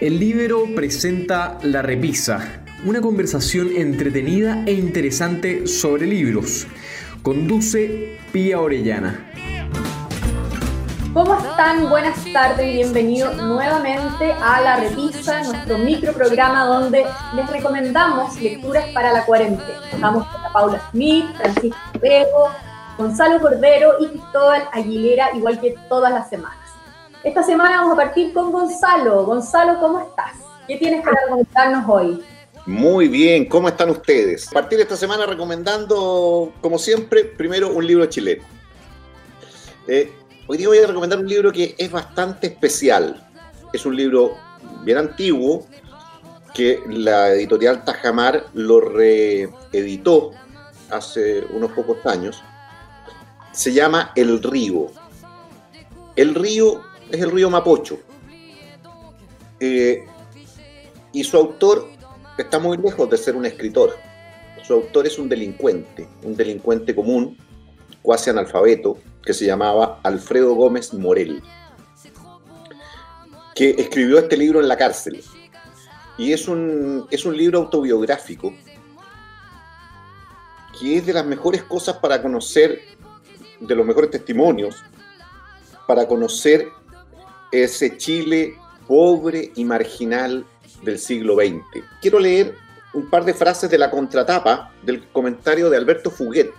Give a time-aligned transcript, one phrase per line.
[0.00, 6.68] El libro presenta La Repisa, una conversación entretenida e interesante sobre libros.
[7.20, 9.28] Conduce Pía Orellana.
[11.12, 11.90] ¿Cómo están?
[11.90, 17.04] Buenas tardes y bienvenidos nuevamente a La Repisa, nuestro microprograma donde
[17.34, 19.80] les recomendamos lecturas para la cuarentena.
[19.92, 22.52] Estamos con Paula Smith, Francisco Vego,
[22.96, 26.67] Gonzalo Cordero y Cristóbal Aguilera, igual que todas las semanas.
[27.24, 29.24] Esta semana vamos a partir con Gonzalo.
[29.24, 30.34] Gonzalo, ¿cómo estás?
[30.68, 32.22] ¿Qué tienes para contarnos hoy?
[32.64, 34.48] Muy bien, ¿cómo están ustedes?
[34.48, 38.44] A partir de esta semana recomendando, como siempre, primero un libro chileno.
[39.88, 40.12] Eh,
[40.46, 43.26] hoy día voy a recomendar un libro que es bastante especial.
[43.72, 44.36] Es un libro
[44.84, 45.66] bien antiguo
[46.54, 50.30] que la editorial Tajamar lo reeditó
[50.90, 52.44] hace unos pocos años.
[53.50, 54.86] Se llama El Río.
[56.14, 57.98] El Río es el río Mapocho.
[59.60, 60.04] Eh,
[61.12, 61.88] y su autor
[62.36, 63.96] está muy lejos de ser un escritor.
[64.62, 67.36] Su autor es un delincuente, un delincuente común,
[68.02, 71.42] cuasi analfabeto, que se llamaba Alfredo Gómez Morel,
[73.54, 75.22] que escribió este libro en la cárcel.
[76.16, 78.52] Y es un, es un libro autobiográfico
[80.78, 82.80] que es de las mejores cosas para conocer,
[83.58, 84.76] de los mejores testimonios,
[85.86, 86.68] para conocer
[87.52, 90.44] ese Chile pobre y marginal
[90.82, 91.84] del siglo XX.
[92.00, 92.54] Quiero leer
[92.94, 96.50] un par de frases de la contratapa del comentario de Alberto Fuguet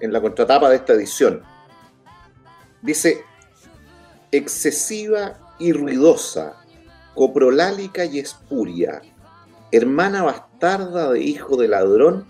[0.00, 1.42] en la contratapa de esta edición.
[2.80, 3.24] Dice,
[4.30, 6.56] excesiva y ruidosa,
[7.14, 9.02] coprolálica y espuria,
[9.70, 12.26] hermana bastarda de hijo de ladrón,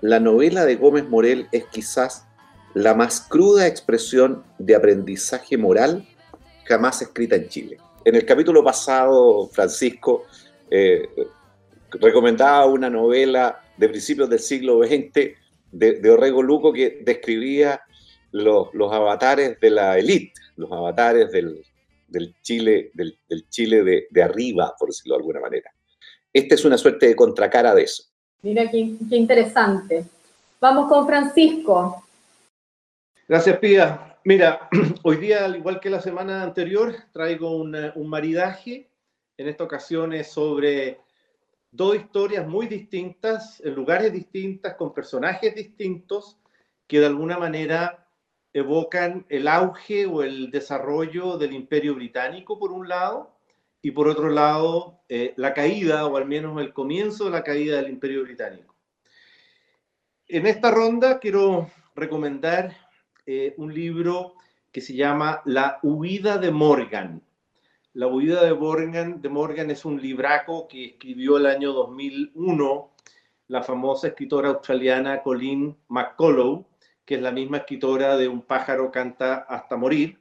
[0.00, 2.26] la novela de Gómez Morel es quizás
[2.74, 6.06] la más cruda expresión de aprendizaje moral
[6.68, 7.78] jamás escrita en Chile.
[8.04, 10.26] En el capítulo pasado, Francisco
[10.70, 11.08] eh,
[11.92, 15.34] recomendaba una novela de principios del siglo XX
[15.72, 17.80] de, Orrego Luco que describía
[18.32, 21.64] los, avatares de la élite, los avatares del,
[22.42, 23.18] Chile, del,
[23.48, 25.70] Chile de, de, arriba, por decirlo de alguna manera.
[26.32, 28.04] Esta es una suerte de contracara de eso.
[28.42, 30.04] Mira qué, qué interesante.
[30.60, 32.04] Vamos con Francisco.
[33.26, 34.17] Gracias, Pía.
[34.28, 34.68] Mira,
[35.04, 38.90] hoy día, al igual que la semana anterior, traigo un maridaje,
[39.38, 41.00] en esta ocasión es sobre
[41.70, 46.36] dos historias muy distintas, en lugares distintos, con personajes distintos,
[46.86, 48.06] que de alguna manera
[48.52, 53.34] evocan el auge o el desarrollo del imperio británico, por un lado,
[53.80, 57.76] y por otro lado, eh, la caída, o al menos el comienzo de la caída
[57.76, 58.74] del imperio británico.
[60.26, 62.87] En esta ronda quiero recomendar
[63.30, 64.36] eh, un libro
[64.72, 67.22] que se llama La huida de Morgan.
[67.92, 72.90] La huida de Morgan, de Morgan es un libraco que escribió el año 2001
[73.48, 76.64] la famosa escritora australiana Colleen McCullough,
[77.04, 80.18] que es la misma escritora de Un pájaro canta hasta morir.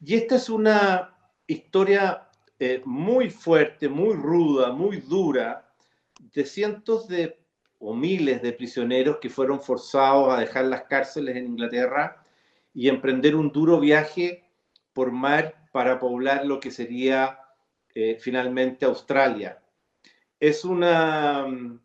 [0.00, 1.14] Y esta es una
[1.46, 5.70] historia eh, muy fuerte, muy ruda, muy dura,
[6.32, 7.45] de cientos de
[7.88, 12.20] o miles de prisioneros que fueron forzados a dejar las cárceles en Inglaterra
[12.74, 14.50] y emprender un duro viaje
[14.92, 17.38] por mar para poblar lo que sería
[17.94, 19.62] eh, finalmente Australia.
[20.40, 21.80] Es una, mm,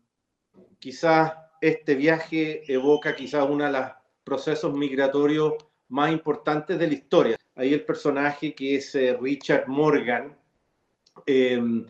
[0.80, 3.86] quizás este viaje evoca quizás uno de los
[4.24, 5.54] procesos migratorios
[5.88, 7.36] más importantes de la historia.
[7.54, 10.36] Ahí el personaje que es eh, Richard Morgan,
[11.26, 11.86] Em,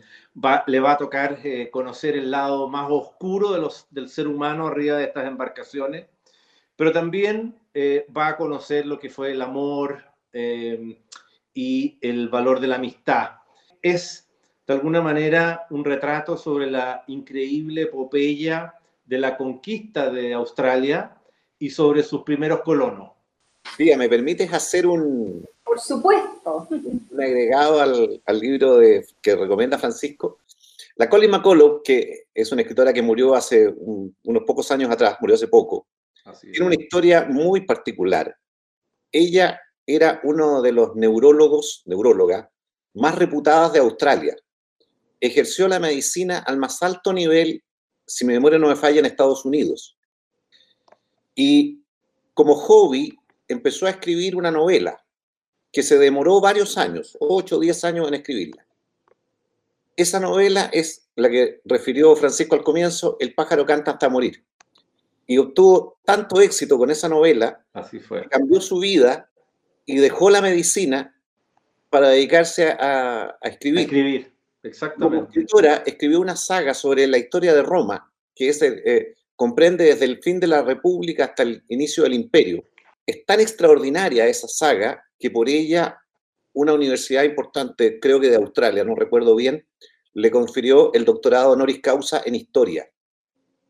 [0.67, 5.05] le va a tocar eh, conocer el lado más oscuro del ser humano arriba de
[5.05, 6.07] estas embarcaciones,
[6.75, 10.03] pero también eh, va a conocer lo que fue el amor
[10.33, 10.97] em,
[11.53, 13.37] y el valor de la amistad.
[13.81, 14.29] Es
[14.67, 21.17] de alguna manera un retrato sobre la increíble epopeya de la conquista de Australia
[21.59, 23.12] y sobre sus primeros colonos.
[23.77, 26.67] Tía, ¿me permites hacer un, por supuesto.
[26.69, 30.37] Un agregado al, al libro de, que recomienda Francisco.
[30.97, 35.35] La Colin McCullough, que es una escritora que murió hace unos pocos años atrás, murió
[35.35, 35.87] hace poco,
[36.41, 38.37] tiene una historia muy particular.
[39.11, 42.51] Ella era uno de los neurólogos, neuróloga,
[42.93, 44.35] más reputadas de Australia.
[45.19, 47.63] Ejerció la medicina al más alto nivel,
[48.05, 49.97] si mi memoria no me falla, en Estados Unidos.
[51.33, 51.81] Y
[52.35, 53.17] como hobby
[53.47, 55.03] empezó a escribir una novela
[55.71, 58.65] que se demoró varios años, 8 o 10 años en escribirla.
[59.95, 64.43] Esa novela es la que refirió Francisco al comienzo, El pájaro canta hasta morir.
[65.25, 68.23] Y obtuvo tanto éxito con esa novela, Así fue.
[68.23, 69.29] que cambió su vida
[69.85, 71.15] y dejó la medicina
[71.89, 73.81] para dedicarse a, escribir.
[73.81, 74.33] escribir.
[74.63, 75.17] Exactamente.
[75.17, 80.05] Como escritora, escribió una saga sobre la historia de Roma, que es, eh, comprende desde
[80.05, 82.63] el fin de la República hasta el inicio del Imperio.
[83.05, 85.99] Es tan extraordinaria esa saga que por ella
[86.53, 89.65] una universidad importante, creo que de Australia, no recuerdo bien,
[90.13, 92.87] le confirió el doctorado honoris causa en historia.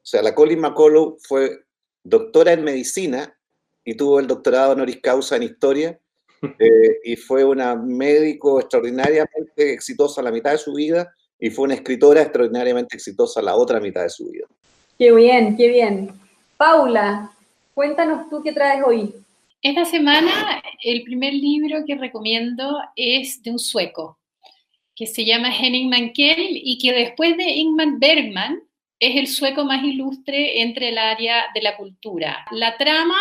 [0.04, 1.64] O sea, la Colin McCullough fue
[2.04, 3.38] doctora en medicina
[3.86, 6.00] y tuvo el doctorado honoris causa en historia
[6.60, 11.76] eh, y fue una médico extraordinariamente exitosa la mitad de su vida y fue una
[11.76, 14.46] escritora extraordinariamente exitosa la otra mitad de su vida.
[14.98, 16.12] Qué bien, qué bien.
[16.58, 17.33] Paula,
[17.74, 19.14] cuéntanos tú qué traes hoy.
[19.62, 24.18] Esta semana el primer libro que recomiendo es de un sueco
[24.96, 28.62] que se llama Henning Mankell y que después de Ingmar Bergman
[29.00, 32.46] es el sueco más ilustre entre el área de la cultura.
[32.52, 33.18] La trama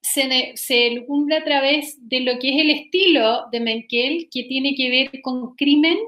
[0.00, 1.04] se, se
[1.36, 5.54] a través de lo que es el estilo de Mankell, que tiene que ver con
[5.56, 5.98] crimen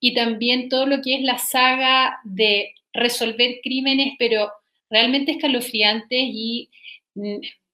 [0.00, 4.50] y también todo lo que es la saga de resolver crímenes, pero
[4.90, 6.68] realmente escalofriantes y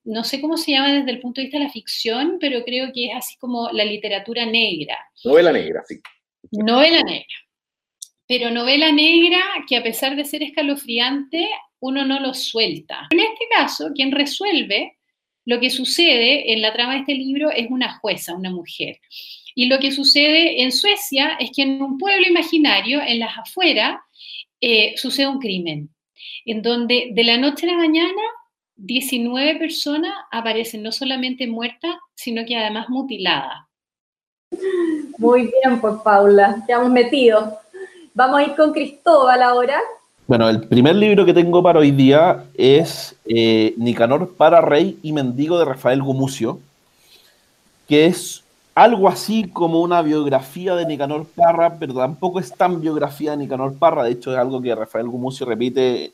[0.04, 2.92] no sé cómo se llama desde el punto de vista de la ficción, pero creo
[2.92, 4.98] que es así como la literatura negra.
[5.24, 6.00] Novela negra, sí.
[6.52, 7.26] Novela negra.
[8.26, 11.48] Pero novela negra que a pesar de ser escalofriante,
[11.80, 13.06] uno no lo suelta.
[13.10, 14.96] En este caso, quien resuelve
[15.46, 18.98] lo que sucede en la trama de este libro es una jueza, una mujer.
[19.54, 23.98] Y lo que sucede en Suecia es que en un pueblo imaginario, en las afueras,
[24.60, 25.90] eh, sucede un crimen,
[26.46, 28.22] en donde de la noche a la mañana
[28.76, 33.66] 19 personas aparecen no solamente muertas, sino que además mutiladas.
[35.18, 37.58] Muy bien, pues Paula, ya hemos metido.
[38.14, 39.80] Vamos a ir con Cristóbal ahora.
[40.26, 45.12] Bueno, el primer libro que tengo para hoy día es eh, Nicanor para Rey y
[45.12, 46.60] Mendigo de Rafael Gumucio,
[47.86, 48.42] que es
[48.74, 53.78] algo así como una biografía de Nicanor Parra, pero tampoco es tan biografía de Nicanor
[53.78, 56.12] Parra, de hecho es algo que Rafael Gumucio repite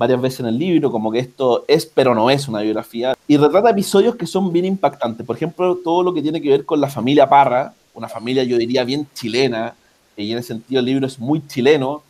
[0.00, 3.36] varias veces en el libro, como que esto es pero no es una biografía, y
[3.36, 5.26] retrata episodios que son bien impactantes.
[5.26, 8.56] Por ejemplo, todo lo que tiene que ver con la familia Parra, una familia yo
[8.56, 9.74] diría bien chilena,
[10.16, 12.02] y en ese sentido el libro es muy chileno.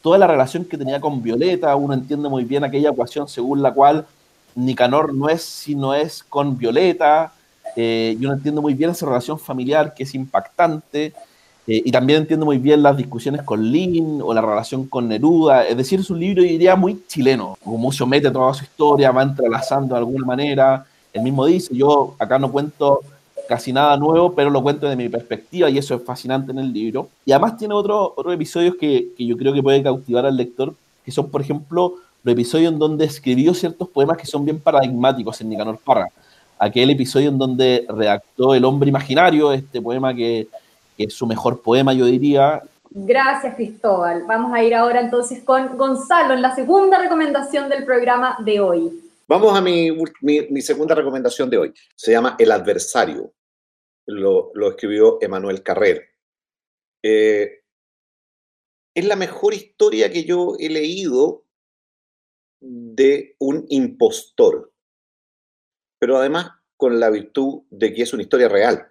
[0.00, 3.72] Toda la relación que tenía con Violeta, uno entiende muy bien aquella ecuación según la
[3.72, 4.06] cual
[4.54, 7.34] Nicanor no es si no es con Violeta,
[7.76, 11.12] eh, yo entiendo muy bien esa relación familiar que es impactante.
[11.66, 15.66] Eh, y también entiendo muy bien las discusiones con Lin o la relación con Neruda.
[15.66, 17.56] Es decir, es un libro, diría, muy chileno.
[17.64, 20.86] Gumucio mete toda su historia, va entrelazando de alguna manera.
[21.12, 23.00] Él mismo dice, yo acá no cuento
[23.48, 26.72] casi nada nuevo, pero lo cuento de mi perspectiva y eso es fascinante en el
[26.72, 27.08] libro.
[27.24, 30.74] Y además tiene otros otros episodios que, que, yo creo que puede cautivar al lector,
[31.04, 35.40] que son, por ejemplo, los episodios en donde escribió ciertos poemas que son bien paradigmáticos
[35.40, 36.08] en Nicanor Parra.
[36.58, 40.48] Aquel episodio en donde redactó El hombre imaginario, este poema que
[40.96, 42.62] que es su mejor poema, yo diría.
[42.90, 44.24] Gracias, Cristóbal.
[44.26, 49.00] Vamos a ir ahora entonces con Gonzalo en la segunda recomendación del programa de hoy.
[49.26, 51.74] Vamos a mi, mi, segunda recomendación de hoy.
[51.96, 53.32] Se llama El adversario.
[54.06, 56.10] Lo, lo escribió Emanuel Carrer.
[57.02, 57.62] Eh,
[58.94, 61.44] es la mejor historia que yo he leído
[62.60, 64.72] de un impostor,
[65.98, 68.88] pero además con la virtud de que es una historia real.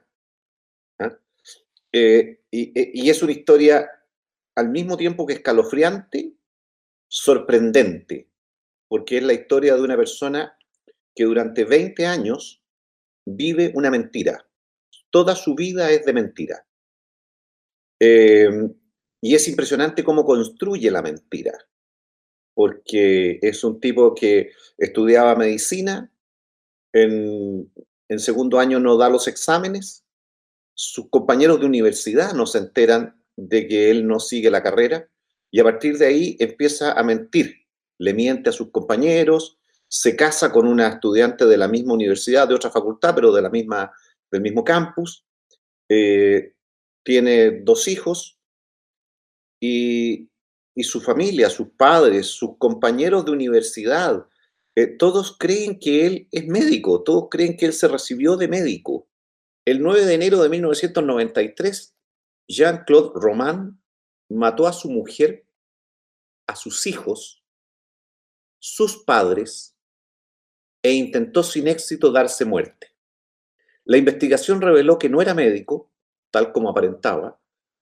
[1.95, 3.87] Eh, eh, y, es una historia
[4.55, 6.33] al mismo tiempo que escalofriante,
[7.07, 8.29] sorprendente,
[8.87, 10.57] porque es la historia de una persona
[11.15, 12.63] que durante 20 años
[13.25, 14.47] vive una mentira.
[15.11, 16.65] Toda su vida es de mentira.
[17.99, 18.73] Em,
[19.21, 21.57] y es impresionante cómo construye la mentira,
[22.55, 26.11] porque es un tipo que estudiaba medicina,
[26.91, 27.71] en,
[28.09, 30.02] en segundo año no da los exámenes,
[30.73, 35.07] sus compañeros de universidad no se enteran de que él no sigue la carrera
[35.51, 37.67] y a partir de ahí empieza a mentir.
[37.99, 42.55] Le miente a sus compañeros, se casa con una estudiante de la misma universidad, de
[42.55, 43.91] otra facultad, pero de la misma,
[44.31, 45.23] del mismo campus.
[45.87, 46.53] Eh,
[47.03, 48.39] tiene dos hijos
[49.61, 50.29] y,
[50.81, 54.25] su familia, sus padres, sus compañeros de universidad,
[54.75, 59.07] eh, todos creen que él es médico, todos creen que él se recibió de médico.
[59.65, 61.95] El 9 de enero de 1993,
[62.49, 63.81] Jean-Claude Roman
[64.29, 65.45] mató a su mujer,
[66.47, 67.45] a sus hijos,
[68.59, 69.77] sus padres
[70.81, 72.87] e intentó sin éxito darse muerte.
[73.85, 75.89] La investigación reveló que no era médico,
[76.29, 77.39] tal como aparentaba,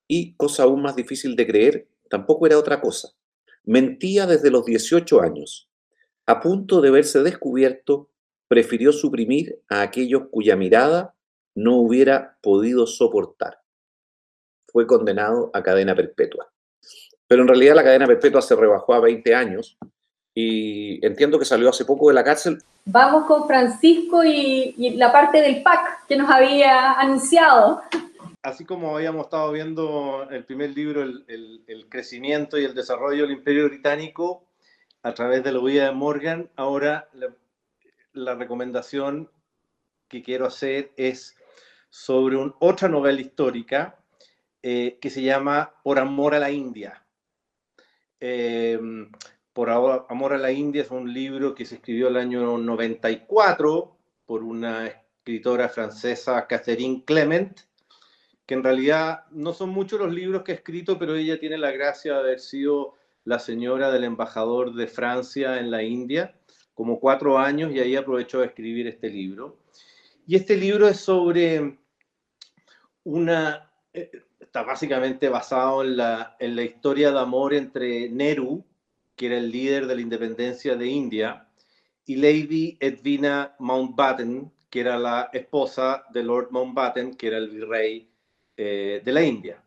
[0.08, 3.16] y, cosa aún más difícil de creer, tampoco era otra cosa.
[3.64, 5.68] Mentía desde los 18 años.
[6.28, 8.12] A punto de verse descubierto,
[8.48, 11.16] prefirió suprimir a aquellos cuya mirada
[11.56, 13.60] no hubiera podido soportar.
[14.68, 16.50] fue condenado a cadena perpetua.
[17.28, 19.78] Pero en realidad la cadena perpetua se rebajó a 20 años
[20.34, 22.62] y entiendo que salió hace poco de la cárcel.
[22.86, 27.82] Vamos con Francisco y, la parte del PAC que nos había anunciado.
[28.42, 33.68] Así como habíamos estado viendo el primer libro, el, crecimiento y el desarrollo del Imperio
[33.68, 34.44] Británico
[35.04, 37.08] a través de la huida de Morgan, ahora
[38.14, 39.30] la, recomendación
[40.08, 41.36] que quiero hacer es
[41.92, 44.00] sobre un, otra novela histórica
[44.64, 47.06] eh, que se llama Por amor a la India.
[48.20, 48.80] Eh,
[49.54, 54.44] por Amor a la India es un libro que se escribió el año 94 por
[54.44, 57.60] una escritora francesa, Catherine Clement,
[58.46, 61.72] que en realidad no son muchos los libros que ha escrito, pero ella tiene la
[61.72, 62.94] gracia de haber sido
[63.26, 66.34] la señora del embajador de Francia en la India,
[66.74, 69.58] como cuatro años, y ahí aprovechó de escribir este libro.
[70.26, 71.78] Y este libro es sobre
[73.04, 78.64] una, eh, está básicamente basado en la, en la historia de amor entre Nehru,
[79.16, 81.48] que era el líder de la independencia de India,
[82.06, 88.10] y Lady Edwina Mountbatten, que era la esposa de Lord Mountbatten, que era el virrey
[88.58, 89.62] eh, de la India.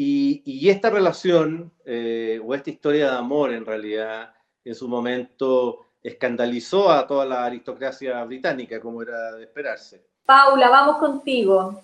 [0.00, 4.32] Y, esta relación, eh, o esta historia de amor en realidad,
[4.64, 10.06] en su momento escandalizó a toda la aristocracia británica, como era de esperarse.
[10.24, 11.82] Paula, vamos contigo.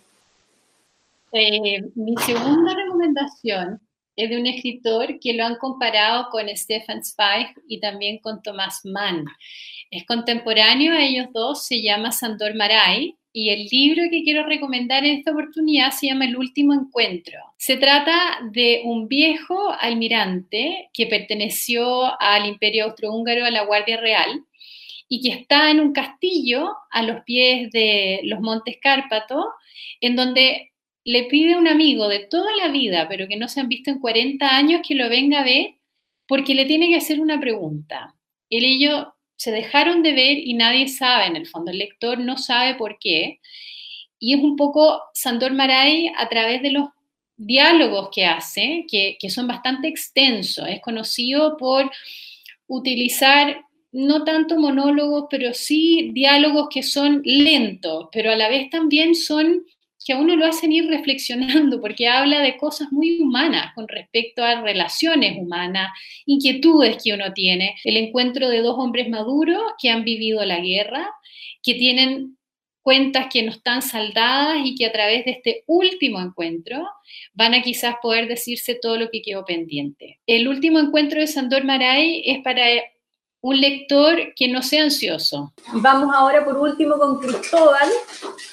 [1.37, 3.81] Eh, mi segunda recomendación
[4.15, 8.83] es de un escritor que lo han comparado con Stefan Zweig y también con Thomas
[8.85, 9.25] Mann.
[9.91, 15.05] Es contemporáneo a ellos dos, se llama Sandor Maray y el libro que quiero recomendar
[15.05, 17.41] en esta oportunidad se llama El último encuentro.
[17.59, 24.45] Se trata de un viejo almirante que perteneció al Imperio Austrohúngaro, a la Guardia Real,
[25.09, 29.45] y que está en un castillo a los pies de los Montes Cárpatos,
[30.01, 30.71] en donde
[31.05, 33.91] le pide a un amigo de toda la vida, pero que no se han visto
[33.91, 35.75] en 40 años, que lo venga a ver
[36.27, 38.15] porque le tiene que hacer una pregunta.
[38.49, 42.19] Él y yo se dejaron de ver y nadie sabe, en el fondo, el lector
[42.19, 43.41] no sabe por qué.
[44.19, 46.89] Y es un poco Sandor Maray a través de los
[47.37, 50.67] diálogos que hace, que, que son bastante extensos.
[50.69, 51.91] Es conocido por
[52.67, 53.61] utilizar
[53.93, 59.65] no tanto monólogos, pero sí diálogos que son lentos, pero a la vez también son
[60.05, 64.45] que a uno lo hacen ir reflexionando, porque habla de cosas muy humanas con respecto
[64.45, 65.91] a relaciones humanas,
[66.27, 67.75] inquietudes que uno tiene.
[67.85, 71.11] El encuentro de dos hombres maduros que han vivido la guerra,
[71.63, 72.37] que tienen
[72.83, 76.87] cuentas que no están saldadas y que a través de este último encuentro
[77.33, 80.21] van a quizás poder decirse todo lo que quedó pendiente.
[80.27, 82.63] El último encuentro de Sandor Maray es para
[83.45, 85.53] un lector que no sea ansioso.
[85.75, 87.91] Vamos ahora por último con Cristóbal,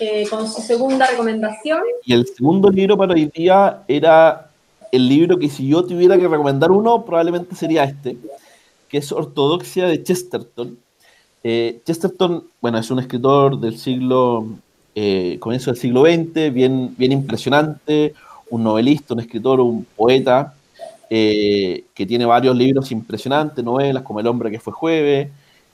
[0.01, 1.79] eh, con su segunda recomendación.
[2.05, 4.51] Y el segundo libro para hoy día era
[4.91, 8.17] el libro que si yo tuviera que recomendar uno, probablemente sería este,
[8.89, 10.77] que es Ortodoxia de Chesterton.
[11.41, 14.45] Eh, Chesterton, bueno, es un escritor del siglo,
[14.93, 18.13] eh, comienzo del siglo XX, bien, bien impresionante,
[18.49, 20.53] un novelista, un escritor, un poeta,
[21.13, 25.27] eh, que tiene varios libros impresionantes, novelas como El hombre que fue jueves,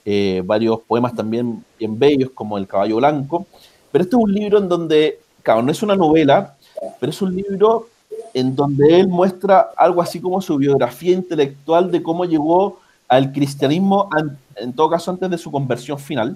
[0.03, 3.45] eh, varios poemas también bien bellos como El caballo blanco.
[3.91, 6.55] Pero este es un libro en donde, claro, no es una novela,
[6.99, 7.87] pero es un libro
[8.33, 14.09] en donde él muestra algo así como su biografía intelectual de cómo llegó al cristianismo,
[14.55, 16.35] en todo caso antes de su conversión final.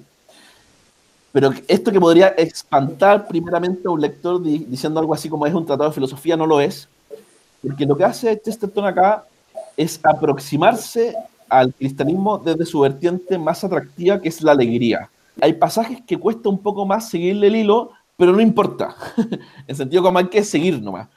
[1.32, 5.66] Pero esto que podría espantar primeramente a un lector diciendo algo así como es un
[5.66, 6.88] tratado de filosofía, no lo es,
[7.62, 9.24] porque lo que hace Chesterton acá
[9.76, 11.14] es aproximarse
[11.48, 15.10] al cristianismo desde su vertiente más atractiva, que es la alegría.
[15.40, 18.94] Hay pasajes que cuesta un poco más seguirle el hilo, pero no importa.
[19.66, 21.08] en sentido como hay que seguir nomás.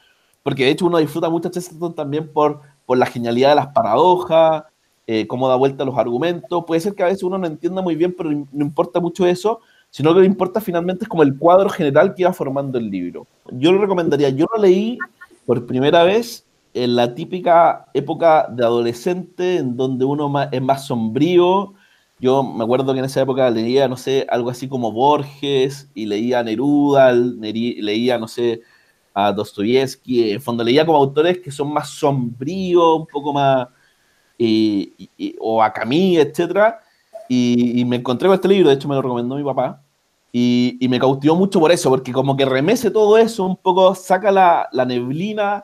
[0.43, 4.63] Porque de hecho uno disfruta mucho Chesterton también por, por la genialidad de las paradojas,
[5.07, 6.63] eh, cómo da vuelta los argumentos.
[6.65, 9.61] Puede ser que a veces uno no entienda muy bien, pero no importa mucho eso,
[9.89, 12.89] sino que lo que importa finalmente es como el cuadro general que va formando el
[12.89, 13.25] libro.
[13.51, 14.97] Yo lo recomendaría, yo lo leí
[15.45, 21.73] por primera vez en la típica época de adolescente en donde uno es más sombrío.
[22.19, 26.05] Yo me acuerdo que en esa época leía, no sé, algo así como Borges y
[26.05, 28.61] leía Neruda, leía, no sé,
[29.13, 30.31] a Dostoyevsky.
[30.31, 33.67] En fondo leía como autores que son más sombríos, un poco más,
[35.39, 36.75] o a Camille, etc.
[37.29, 39.81] Y, me encontré con este libro, de hecho me lo recomendó mi papá.
[40.37, 44.33] Y, me cautivó mucho por eso, porque como que remece todo eso, un poco saca
[44.33, 45.63] la, neblina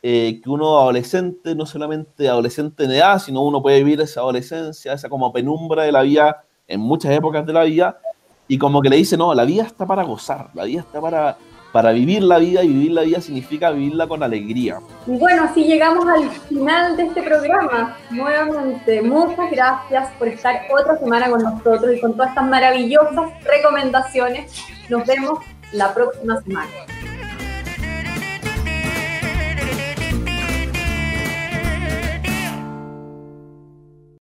[0.00, 4.92] eh, que uno adolescente, no solamente adolescente en edad, sino uno puede vivir esa adolescencia,
[4.92, 7.98] esa como penumbra de la vida en muchas épocas de la vida,
[8.46, 11.36] y como que le dice, no, la vida está para gozar, la vida está para,
[11.72, 14.78] para vivir la vida y vivir la vida significa vivirla con alegría.
[15.06, 17.96] Y bueno, así llegamos al final de este programa.
[18.10, 24.52] Nuevamente, muchas gracias por estar otra semana con nosotros y con todas estas maravillosas recomendaciones.
[24.90, 25.38] Nos vemos
[25.72, 26.68] la próxima semana.